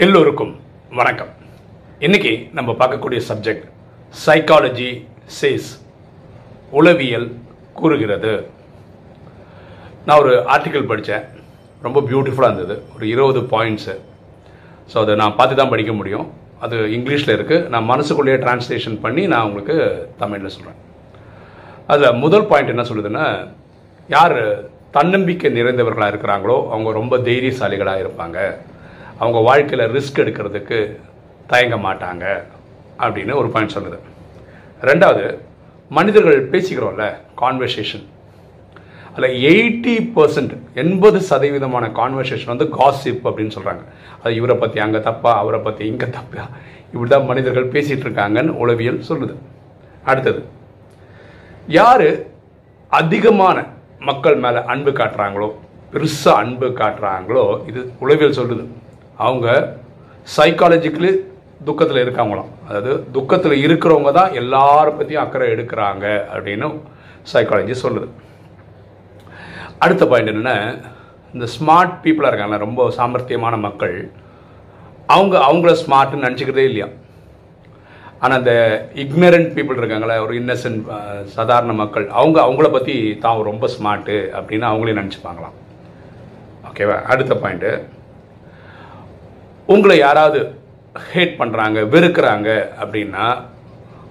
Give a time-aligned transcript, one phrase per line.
[0.00, 0.52] எல்லோருக்கும்
[0.98, 1.30] வணக்கம்.
[2.06, 3.64] இன்னைக்கு நம்ம பார்க்கக்கூடிய சப்ஜெக்ட்
[4.24, 4.88] சைக்காலஜி
[5.38, 5.68] சேஸ்
[6.78, 7.26] உளவியல்
[7.78, 8.32] கூறுகிறது.
[10.06, 11.26] நான் ஒரு ஆர்டிக்கல் படித்தேன்
[11.86, 12.76] ரொம்ப பியூட்டிஃபுல்லாக இருந்தது.
[12.94, 13.96] ஒரு இருபது பாயிண்ட்ஸு
[14.92, 16.26] ஸோ அதை நான் பார்த்து தான் படிக்க முடியும்.
[16.64, 19.78] அது இங்கிலீஷில் இருக்குது நான் மனசுக்குள்ளேயே டிரான்ஸ்லேஷன் பண்ணி நான் உங்களுக்கு
[20.24, 20.82] தமிழில் சொல்கிறேன்
[21.92, 23.28] அதில் முதல் பாயிண்ட் என்ன சொல்லுதுன்னா
[24.16, 24.38] யார்
[24.98, 28.38] தன்னம்பிக்கை நிறைந்தவர்களாக இருக்கிறாங்களோ அவங்க ரொம்ப தைரியசாலிகளாக இருப்பாங்க.
[29.22, 30.78] அவங்க வாழ்க்கையில் ரிஸ்க் எடுக்கிறதுக்கு
[31.50, 32.24] தயங்க மாட்டாங்க
[33.04, 33.98] அப்படின்னு ஒரு பாயிண்ட் சொல்லுது.
[34.88, 35.24] ரெண்டாவது
[35.96, 37.06] மனிதர்கள் பேசிக்கிறோம்ல
[37.42, 38.04] கான்வர்சேஷன்
[39.14, 43.82] அதில் எயிட்டி பர்சன்ட் எண்பது சதவீதமான கான்வர்சேஷன் வந்து காசிப் அப்படின்னு சொல்கிறாங்க
[44.22, 46.44] அது இவரை பற்றி அங்கே தப்பா அவரை பற்றி இங்கே தப்பா
[46.92, 49.34] இப்படி தான் மனிதர்கள் பேசிகிட்டு இருக்காங்கன்னு உளவியல் சொல்லுது.
[50.10, 50.40] அடுத்தது
[51.78, 52.08] யார்
[53.00, 53.58] அதிகமான
[54.08, 55.48] மக்கள் மேலே அன்பு காட்டுறாங்களோ
[55.92, 58.64] பெருசாக அன்பு காட்டுறாங்களோ இது உளவியல் சொல்லுது.
[59.26, 59.46] அவங்க
[60.36, 61.12] சைக்காலஜிக்கலி
[61.68, 62.50] துக்கத்தில் இருக்காங்களாம்.
[62.68, 66.68] அதாவது துக்கத்தில் இருக்கிறவங்க தான் எல்லார பற்றியும் அக்கறை எடுக்கிறாங்க அப்படின்னு
[67.32, 68.08] சைக்காலஜி சொல்லுது.
[69.84, 70.56] அடுத்த பாயிண்ட் என்னென்னா
[71.34, 73.96] இந்த ஸ்மார்ட் பீப்புளாக இருக்காங்க ரொம்ப சாமர்த்தியமான மக்கள்
[75.14, 76.88] அவங்க அவங்கள ஸ்மார்ட்னு நினச்சிக்கிறதே இல்லையா?
[78.22, 78.52] ஆனால் அந்த
[79.02, 80.82] இக்னரண்ட் பீப்புள் இருக்காங்களே ஒரு இன்னசென்ட்
[81.36, 85.56] சாதாரண மக்கள் அவங்க அவங்கள பற்றி தான் ரொம்ப ஸ்மார்ட்டு அப்படின்னு அவங்களே நினச்சிப்பாங்களாம்.
[86.68, 87.72] ஓகேவா அடுத்த பாயிண்ட்டு
[89.66, 90.40] உங்களை யாராவது
[91.12, 92.48] ஹேட் பண்ணுறாங்க வெறுக்கிறாங்க
[92.82, 93.26] அப்படின்னா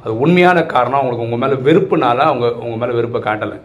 [0.03, 0.99] அது உண்மையான காரணம்.
[0.99, 3.57] அவங்களுக்கு உங்கள் மேலே வெறுப்புனால அவங்க உங்கள் மேலே வெறுப்பை காட்டலை.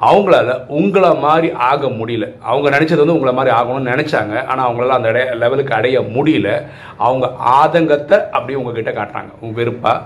[0.00, 2.26] அவங்களால உங்களை மாதிரி ஆக முடியல.
[2.38, 4.46] அவங்க நினச்சது வந்து உங்களை மாதிரி ஆகணும்னு நினச்சாங்க.
[4.46, 6.48] ஆனால் அவங்களால அந்த அடைய லெவலுக்கு அடைய முடியல.
[6.96, 9.32] அவங்க ஆதங்கத்தை அப்படியே உங்ககிட்ட காட்டுறாங்க.
[9.40, 10.04] உங்க வெறுப்பாக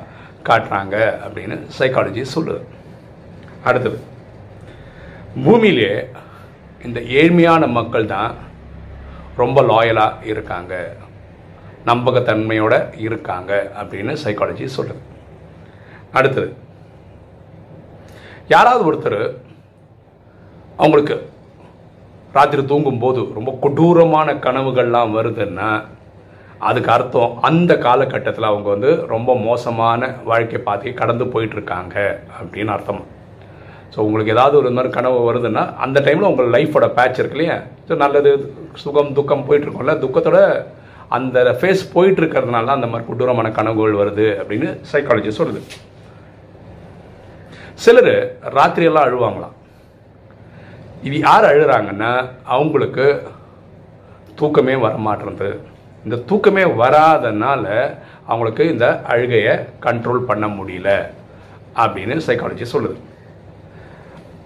[0.49, 2.63] காட்டுறாங்க அப்படின்னு சைக்காலஜி சொல்லுது.
[3.65, 3.99] அடுத்தது
[5.45, 5.93] பூமியிலே
[6.85, 8.33] இந்த ஏழ்மையான மக்கள் தான்
[9.37, 10.97] ரொம்ப லாயலாக இருக்காங்க.
[11.87, 15.03] நம்பகத்தன்மையோட இருக்காங்க அப்படின்னு சைக்காலஜி சொல்லுது.
[16.13, 16.57] அடுத்தது
[18.49, 19.37] யாராவது ஒருத்தர்
[20.77, 21.31] அவங்களுக்கு
[22.33, 25.85] ராத்திரி தூங்கும்போது ரொம்ப கொடூரமான கனவுகள்லாம் வருதுன்னா
[26.59, 33.21] அதுக்கு அர்த்தம் அந்த காலகட்டத்தில் அவங்க வந்து ரொம்ப மோசமான வாழ்க்கை பார்த்து கடந்து போயிட்டுருக்காங்க அப்படின்னு அர்த்தம்?
[33.95, 37.57] ஸோ உங்களுக்கு ஏதாவது ஒரு மாதிரி கனவு வருதுன்னா அந்த டைமில் உங்கள் லைஃபோட பேட்ச் இருக்கு இல்லையா?
[37.89, 38.31] ஸோ நல்லது
[38.83, 40.39] சுகம் துக்கம் போயிட்டுருக்கோம்ல துக்கத்தோட
[41.17, 45.61] அந்த ஃபேஸ் போயிட்டுருக்கிறதுனால தான் அந்த மாதிரி கொடூரமான கனவுகள் வருது அப்படின்னு சைக்காலஜி சொல்லுது.
[47.85, 48.15] சிலர்
[48.59, 49.55] ராத்திரியெல்லாம் அழுவாங்களாம்.
[51.07, 52.11] இது யார் அழுகிறாங்கன்னா
[52.57, 53.07] அவங்களுக்கு
[54.41, 55.51] தூக்கமே வரமாட்டேறது
[56.07, 57.65] இந்த தூக்கமே வராதனால
[58.31, 59.55] அவங்களுக்கு இந்த அழுகையை
[59.87, 60.91] கண்ட்ரோல் பண்ண முடியல
[61.83, 62.97] அப்படின்னு சைக்காலஜி சொல்லுது.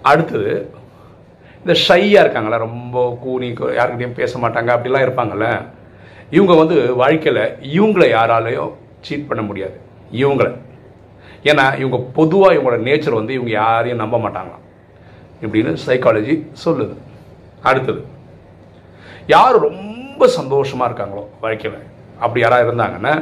[0.09, 0.53] அடுத்தது
[1.59, 3.47] இந்த ஷையாக இருக்காங்களே ரொம்ப கூனி
[3.79, 5.47] யாருக்கிட்டையும் பேச மாட்டாங்க அப்படிலாம் இருப்பாங்கல்ல
[6.35, 7.43] இவங்க வந்து வாழ்க்கையில்
[7.77, 8.71] இவங்களை யாராலையும்
[9.05, 9.77] சீட் பண்ண முடியாது.
[10.21, 10.51] இவங்களை.
[11.49, 14.63] ஏன்னா இவங்க பொதுவாக இவங்களோட நேச்சர் வந்து இவங்க யாரையும் நம்ப மாட்டாங்களாம்
[15.43, 16.35] இப்படின்னு சைக்காலஜி
[16.65, 16.95] சொல்லுது.
[17.69, 18.01] அடுத்தது
[19.35, 21.81] யார் ரொம்ப சந்தோஷமாக இருக்காங்களோ வாழ்க்கையில்
[22.19, 23.13] அப்படி யாராவது இருந்தாங்கன்னா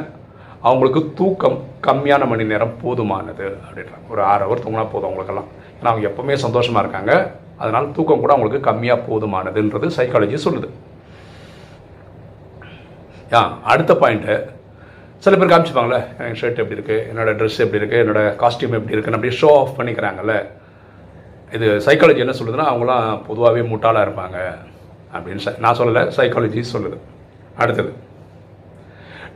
[0.68, 4.06] அவங்களுக்கு தூக்கம் கம்மியான மணி நேரம் போதுமானது அப்படின்றாங்க.
[4.12, 5.50] ஒரு ஆறு ஹவர் தூங்கினா போதும் அவங்களுக்கெல்லாம்.
[5.78, 7.12] ஏன்னா அவங்க எப்போவுமே சந்தோஷமாக இருக்காங்க.
[7.62, 10.68] அதனால் தூக்கம் கூட அவங்களுக்கு கம்மியாக போதுமானதுன்றது சைக்காலஜி சொல்லுது.
[13.36, 13.40] ஆ
[13.72, 14.34] அடுத்த பாயிண்ட்டு
[15.24, 19.18] சில பேர் காமிச்சுப்பாங்களே என் ஷர்ட் எப்படி இருக்குது என்னோட ட்ரெஸ் எப்படி இருக்குது என்னோட காஸ்டியூம் எப்படி இருக்குன்னு
[19.18, 20.34] அப்படியே ஷோ ஆஃப் பண்ணிக்கிறாங்கல்ல.
[21.56, 24.38] இது சைக்காலஜி என்ன சொல்லுதுன்னா அவங்களாம் பொதுவாகவே முட்டாளாக இருப்பாங்க
[25.14, 25.58] அப்படின்னு.
[25.64, 26.98] நான் சொல்லலை சைக்காலஜி சொல்லுது.
[27.56, 27.92] அடுத்தது.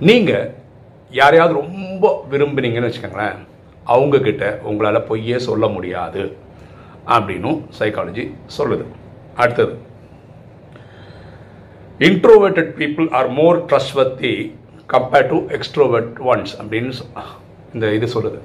[0.01, 0.47] நீங்கள்
[1.11, 3.37] யாரையாவது ரொம்ப விரும்புனீங்கன்னு வச்சுக்கோங்களேன்
[3.87, 6.37] அவங்கக்கிட்ட உங்களால் பொய்யே சொல்ல முடியாது
[7.07, 8.85] அப்படின்னும் சைக்காலஜி சொல்லுது.
[9.37, 9.79] அடுத்தது
[11.99, 14.55] introverted people are more trustworthy
[14.93, 17.21] compared to extrovert ones அப்படின்னு சொ-
[17.75, 18.39] இந்த இது சொல்லுது.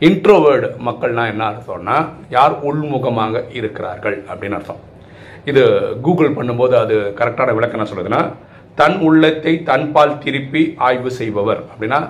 [0.00, 4.76] இன்ட்ரோவேர்டு மக்கள்னால் என்ன அர்த்தம்னா யார் உள்முகமாக இருக்கிறார்கள் அப்படின்னு அர்த்தம்.
[5.44, 8.32] இது கூகுள் பண்ணும்போது அது கரெக்டான விளக்கம் என்ன சொல்லுதுன்னா
[8.80, 11.60] தன் உள்ளத்தை தன்பால் திருப்பி ஆய்வு செய்பவர்.
[11.72, 12.00] அப்படின்னா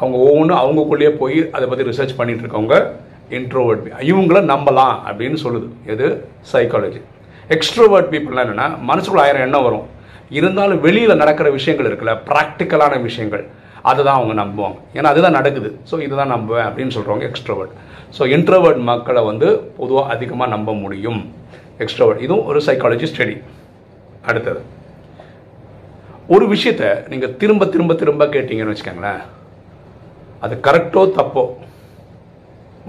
[0.00, 2.76] அவங்க ஒவ்வொன்றும் அவங்கக்குள்ளேயே போய் அதை பற்றி ரிசர்ச் பண்ணிட்டு இருக்கவங்க
[3.38, 5.66] இன்ட்ரோவர்ட் இவங்கள நம்பலாம் அப்படின்னு சொல்லுது.
[5.92, 6.06] எது?
[6.52, 7.00] சைக்காலஜி
[7.56, 9.86] எக்ஸ்ட்ரோவர்ட் பீப்புள்லாம் என்னென்னா மனசுக்குள்ள ஆயிரம் எண்ணம் வரும்.
[10.38, 13.44] இருந்தாலும் வெளியில் நடக்கிற விஷயங்கள் இருக்குல்ல ப்ராக்டிக்கலான விஷயங்கள்
[13.90, 14.78] அதை தான் அவங்க நம்புவாங்க.
[14.96, 15.70] ஏன்னா அதுதான் நடக்குது.
[15.90, 17.72] ஸோ இதுதான் நம்புவேன் அப்படின்னு சொல்கிறவங்க எக்ஸ்ட்ரோவர்ட்
[18.16, 19.48] ஸோ இன்ட்ரோவர்ட் மக்களை வந்து
[19.78, 21.20] பொதுவாக அதிகமாக நம்ப முடியும்.
[21.84, 23.36] எக்ஸ்ட்ரோவர்ட் இதுவும் ஒரு சைக்காலஜி ஸ்டடி
[24.30, 24.60] அடுத்தது.
[26.34, 29.22] ஒரு விஷயத்த நீங்கள் திரும்ப திரும்ப திரும்ப கேட்டீங்கன்னு வச்சுக்கோங்களேன்.
[30.44, 31.42] அது கரெக்டோ தப்போ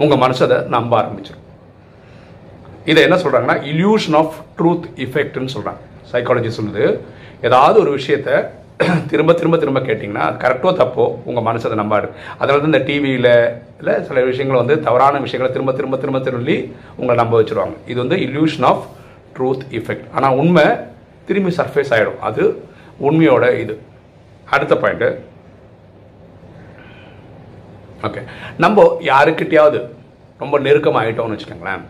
[0.02, 1.40] உங்கள் மனசு அதை நம்ப ஆரம்பிச்சிடும்
[2.90, 6.84] இதை என்ன சொல்கிறாங்கன்னா இல்யூஷன் ஆஃப் ட்ரூத் இஃபெக்ட்னு சொல்கிறாங்க சைக்காலஜி சொல்லுது
[7.48, 8.30] ஏதாவது ஒரு விஷயத்த
[9.10, 12.06] திரும்ப திரும்ப திரும்ப கேட்டிங்கன்னா அது கரெக்டோ தப்போ உங்கள் மனசு அதை நம்பாடு
[12.38, 13.28] அதனால தான் இந்த டிவியில்
[13.80, 16.56] இல்லை சில விஷயங்கள் வந்து தவறான விஷயங்களை திரும்ப திரும்ப திரும்ப திரும்பி
[16.98, 17.76] உங்களை நம்ப வச்சுருவாங்க.
[17.90, 18.84] இது வந்து இல்யூஷன் ஆஃப்
[19.36, 20.66] ட்ரூத் இஃபெக்ட் ஆனால் உண்மை
[21.28, 22.44] திரும்பி சர்ஃபேஸ் ஆகிடும் அது
[23.00, 23.80] உண்மையோட இது.
[24.50, 25.18] அடுத்த பாயிண்ட்டு
[28.02, 28.22] ஓகே
[28.58, 29.88] நம்ம யாருக்கிட்டையாவது
[30.38, 31.82] ரொம்ப நெருக்கமாயிட்டோம்னு வச்சுக்கோங்களேன்.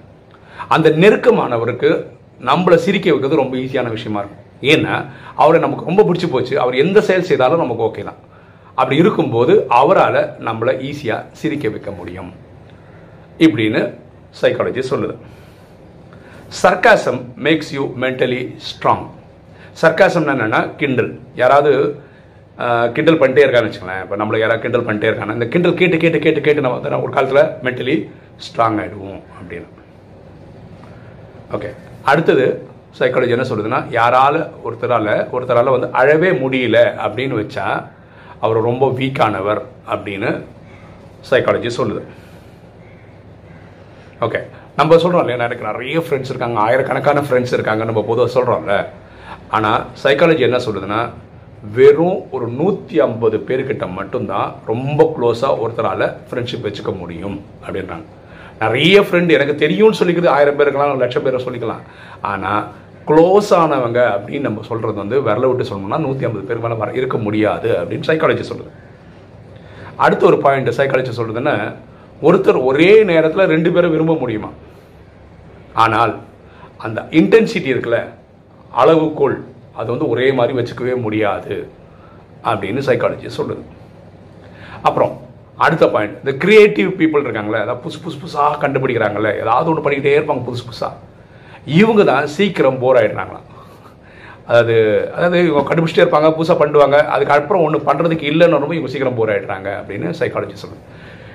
[0.68, 2.06] அந்த நெருக்கமானவருக்கு
[2.40, 4.40] நம்மளை சிரிக்க வைக்கிறது ரொம்ப ஈஸியான விஷயமா இருக்கும்.
[4.60, 6.60] ஏன்னா அவரை நமக்கு ரொம்ப பிடிச்சி போச்சு.
[6.60, 8.20] அவர் எந்த செயல் செய்தாலும் நமக்கு ஓகே தான்.
[8.74, 12.32] அப்படி இருக்கும்போது அவரால் நம்மளை ஈஸியாக சிரிக்க வைக்க முடியும்.
[13.38, 13.94] இப்படின்னு
[14.42, 15.16] சைக்காலஜி சொல்லுது.
[16.62, 19.06] Sarcasm makes you mentally strong
[19.80, 21.12] சர்க்காசம்னா என்னென்னா கிண்டல்.
[21.42, 21.70] யாராவது
[22.96, 24.02] கிண்டல் பண்ணிட்டே இருக்கான்னு வச்சுக்கோங்களேன்.
[24.04, 27.14] இப்போ நம்மளை யாராவது கிண்டல் பண்ணிட்டே இருக்காங்க இந்த கிண்டல் கேட்டு கேட்டு கேட்டு கேட்டு நம்ம வந்து ஒரு
[27.16, 27.96] காலத்தில் மென்டலி
[28.46, 29.68] ஸ்ட்ராங் ஆகிடுவோம் அப்படின்னு.
[31.56, 31.70] ஓகே
[32.12, 32.46] அடுத்தது
[32.98, 37.66] சைக்காலஜி என்ன சொல்லுதுன்னா யாரால் ஒருத்தரால் ஒருத்தரால் வந்து அழவே முடியல அப்படின்னு வச்சா
[38.44, 39.60] அவர் ரொம்ப வீக்கானவர்
[39.92, 40.30] அப்படின்னு
[41.30, 42.02] சைக்காலஜி சொல்லுது.
[44.26, 44.40] ஓகே
[44.78, 48.76] நம்ம சொல்கிறோம் இல்லையா எனக்கு நிறைய ஃப்ரெண்ட்ஸ் இருக்காங்க ஆயிரக்கணக்கான ஃப்ரெண்ட்ஸ் இருக்காங்க நம்ம பொதுவாக சொல்கிறோம்ல
[49.56, 51.00] ஆனால் சைக்காலஜி என்ன சொல்லுதுன்னா
[51.76, 58.06] வெறும் ஒரு நூற்றி ஐம்பது பேர்கிட்ட மட்டும்தான் ரொம்ப க்ளோஸாக ஒருத்தரால் ஃப்ரெண்ட்ஷிப் வச்சுக்க முடியும் அப்படின்றாங்க.
[58.62, 61.82] நிறைய ஃப்ரெண்டு எனக்கு தெரியும்னு சொல்லிக்கிறது ஆயிரம் பேர் இருக்கலாம் லட்சம் பேரை சொல்லிக்கலாம்.
[62.30, 62.62] ஆனால்
[63.08, 67.16] க்ளோஸ் ஆனவங்க அப்படின்னு நம்ம சொல்கிறது வந்து விரல விட்டு சொல்லணும்னா நூற்றி ஐம்பது பேர் மேலே வர இருக்க
[67.26, 68.72] முடியாது அப்படின்னு சைக்காலஜி சொல்லுது.
[70.04, 71.56] அடுத்த ஒரு பாயிண்ட் சைக்காலஜி சொல்கிறதுன்னா
[72.28, 74.50] ஒருத்தர் ஒரே நேரத்தில் ரெண்டு பேரும் விரும்ப முடியுமா?
[75.84, 76.12] ஆனால்
[76.86, 78.00] அந்த இன்டென்சிட்டி இருக்குல்ல
[78.80, 79.36] அளவுக்குள்
[79.80, 81.54] அது வந்து ஒரே மாதிரி வச்சுக்கவே முடியாது
[82.50, 83.62] அப்படின்னு சைக்காலஜி சொல்லுது.
[84.88, 85.12] அப்புறம்
[85.64, 90.44] அடுத்த பாயிண்ட் இந்த கிரியேட்டிவ் பீப்புள் இருக்காங்களே அதாவது புதுசு புதுசு புதுசாக கண்டுபிடிக்கிறாங்களே ஏதாவது ஒன்று பண்ணிக்கிட்டே இருப்பாங்க
[90.48, 90.92] புதுசு புதுசாக
[91.80, 93.48] இவங்க தான் சீக்கிரம் போர் ஆகிடுறாங்களாம்
[94.50, 94.76] அதாவது
[95.16, 99.68] அதாவது இவங்க கண்டுபிடிச்சிட்டே இருப்பாங்க புதுசாக பண்ணுவாங்க அதுக்கப்புறம் ஒன்று பண்ணுறதுக்கு இல்லைன்னு ரொம்ப இவங்க சீக்கிரம் போர் ஆகிடுறாங்க
[99.80, 100.82] அப்படின்னு சைக்காலஜி சொல்லுது.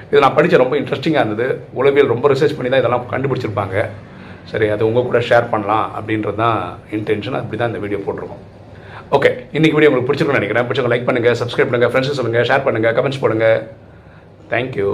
[0.09, 1.47] இது நான் படித்த ரொம்ப இன்ட்ரெஸ்டிங்காக இருந்தது.
[1.79, 3.77] உளவியல் ரொம்ப ரிசர்ச் பண்ணி தான் இதெல்லாம் கண்டுபிடிச்சிருப்பாங்க.
[4.51, 6.59] சரி அது உங்கள் கூட ஷேர் பண்ணலாம் அப்படின்றது தான்
[6.97, 8.43] இன்டென்ஷன் அப்படி தான் இந்த வீடியோ போட்டிருக்கோம்.
[9.15, 10.65] ஓகே இன்னைக்கு வீடியோ உங்களுக்கு பிடிச்சிருக்கும்னு நினைக்கிறேன்.
[10.67, 13.59] பிடிச்சவங்க லைக் பண்ணுங்கள் சப்ஸ்கிரைப் பண்ணுங்கள் ஃப்ரெண்ட்ஸ் சொல்லுங்கள் ஷேர் பண்ணுங்கள் கமெண்ட்ஸ் பண்ணுங்கள்
[14.53, 14.89] தேங்க்யூ